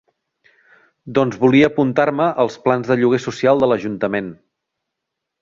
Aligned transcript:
Doncs 1.17 1.37
volia 1.43 1.69
apuntar-me 1.73 2.31
als 2.45 2.57
plans 2.65 2.89
de 2.93 2.99
lloguer 3.03 3.21
social 3.27 3.63
de 3.65 3.71
l'ajuntament. 3.71 4.35